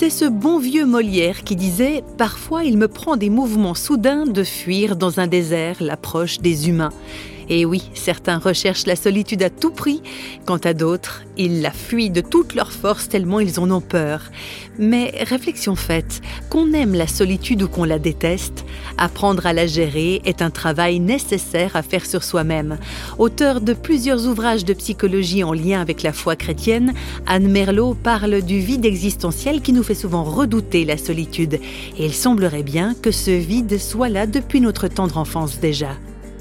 [0.00, 4.44] C'est ce bon vieux Molière qui disait⁇ Parfois il me prend des mouvements soudains de
[4.44, 6.88] fuir dans un désert l'approche des humains⁇
[7.50, 10.02] et oui, certains recherchent la solitude à tout prix,
[10.46, 14.22] quant à d'autres, ils la fuient de toute leur force tellement ils en ont peur.
[14.78, 18.64] Mais réflexion faite, qu'on aime la solitude ou qu'on la déteste,
[18.96, 22.78] apprendre à la gérer est un travail nécessaire à faire sur soi-même.
[23.18, 26.94] Auteur de plusieurs ouvrages de psychologie en lien avec la foi chrétienne,
[27.26, 31.54] Anne Merlot parle du vide existentiel qui nous fait souvent redouter la solitude.
[31.98, 35.96] Et il semblerait bien que ce vide soit là depuis notre tendre enfance déjà.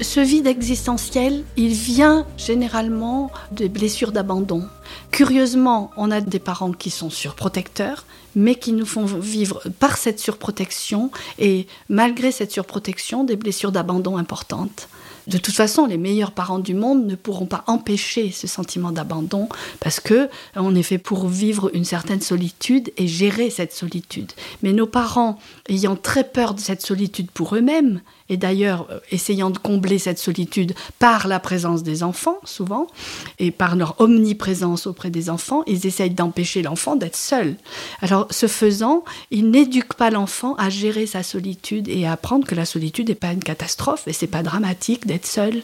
[0.00, 4.68] Ce vide existentiel, il vient généralement des blessures d'abandon.
[5.12, 10.18] Curieusement, on a des parents qui sont surprotecteurs, mais qui nous font vivre par cette
[10.18, 14.88] surprotection et malgré cette surprotection des blessures d'abandon importantes.
[15.26, 19.48] De toute façon, les meilleurs parents du monde ne pourront pas empêcher ce sentiment d'abandon
[19.80, 24.32] parce que on est fait pour vivre une certaine solitude et gérer cette solitude.
[24.62, 29.50] Mais nos parents, ayant très peur de cette solitude pour eux-mêmes, et d'ailleurs euh, essayant
[29.50, 32.86] de combler cette solitude par la présence des enfants, souvent,
[33.38, 37.56] et par leur omniprésence auprès des enfants, ils essayent d'empêcher l'enfant d'être seul.
[38.00, 42.54] Alors, ce faisant, ils n'éduquent pas l'enfant à gérer sa solitude et à apprendre que
[42.54, 45.62] la solitude n'est pas une catastrophe et c'est pas dramatique d'être seul.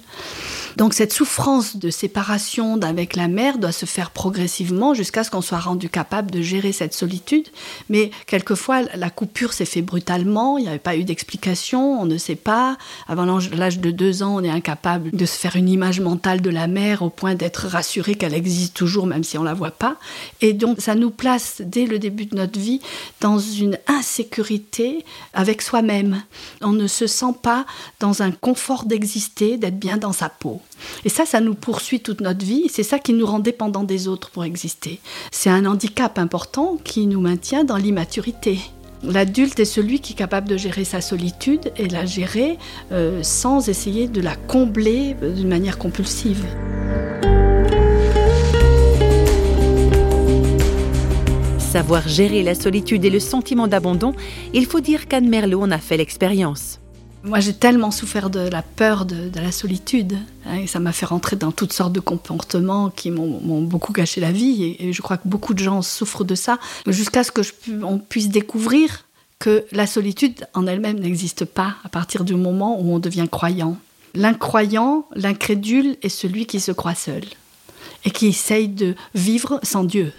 [0.77, 5.41] Donc, cette souffrance de séparation d'avec la mère doit se faire progressivement jusqu'à ce qu'on
[5.41, 7.49] soit rendu capable de gérer cette solitude.
[7.89, 12.19] Mais quelquefois, la coupure s'est faite brutalement, il n'y avait pas eu d'explication, on ne
[12.19, 12.79] sait pas
[13.09, 16.51] avant l'âge de deux ans, on est incapable de se faire une image mentale de
[16.51, 19.97] la mère au point d'être rassuré qu'elle existe toujours, même si on la voit pas.
[20.41, 22.81] Et donc, ça nous place dès le début de notre vie
[23.21, 26.23] dans une insécurité avec soi-même.
[26.61, 27.67] On ne se sent pas
[27.99, 30.61] dans un confort d'exister, d'être bien dans sa peau.
[31.05, 32.69] Et ça, ça nous poursuit toute notre vie.
[32.69, 35.01] C'est ça qui nous rend dépendants des autres pour exister.
[35.31, 38.59] C'est un handicap important qui nous maintient dans l'immaturité.
[39.03, 42.59] L'adulte est celui qui est capable de gérer sa solitude et la gérer
[42.93, 46.45] euh, sans essayer de la combler euh, d'une manière compulsive.
[51.59, 54.13] Savoir gérer la solitude et le sentiment d'abandon,
[54.53, 56.81] il faut dire qu'Anne Merlot en a fait l'expérience.
[57.23, 60.19] Moi, j'ai tellement souffert de la peur de, la solitude.
[60.47, 64.21] Hein, et ça m'a fait rentrer dans toutes sortes de comportements qui m'ont beaucoup gâché
[64.21, 64.77] la vie.
[64.79, 66.59] Et, je crois que beaucoup de gens souffrent de ça.
[66.87, 67.43] Jusqu'à ce que
[67.83, 69.05] on puisse découvrir
[69.39, 73.77] que la solitude en elle-même n'existe pas à partir du moment où on devient croyant.
[74.15, 77.23] L'incroyant, l'incrédule est celui qui se croit seul
[78.05, 80.13] et qui essaye de vivre sans Dieu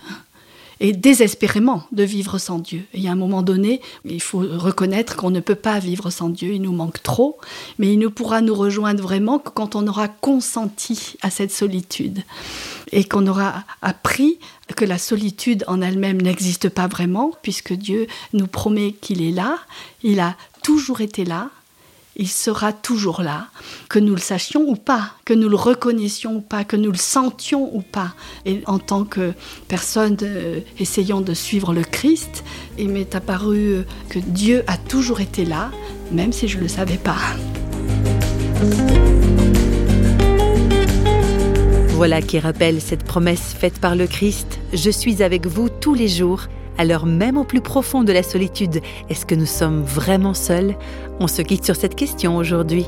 [0.82, 2.84] et désespérément de vivre sans Dieu.
[2.96, 6.54] Et à un moment donné, il faut reconnaître qu'on ne peut pas vivre sans Dieu,
[6.54, 7.38] il nous manque trop,
[7.78, 12.24] mais il ne pourra nous rejoindre vraiment que quand on aura consenti à cette solitude
[12.92, 14.40] et qu'on aura appris
[14.76, 19.60] que la solitude en elle-même n'existe pas vraiment, puisque Dieu nous promet qu'il est là,
[20.02, 21.52] il a toujours été là,
[22.16, 23.48] il sera toujours là,
[23.90, 26.98] que nous le sachions ou pas, que nous le reconnaissions ou pas, que nous le
[26.98, 28.14] sentions ou pas.
[28.46, 29.34] Et en tant que
[29.68, 32.44] personne euh, essayant de suivre le Christ,
[32.78, 35.72] il m'est apparu euh, que Dieu a toujours été là,
[36.12, 37.18] même si je ne le savais pas.
[41.90, 46.08] Voilà qui rappelle cette promesse faite par le Christ, Je suis avec vous tous les
[46.08, 46.48] jours
[46.78, 50.76] alors même au plus profond de la solitude, est-ce que nous sommes vraiment seuls?
[51.20, 52.86] On se quitte sur cette question aujourd'hui.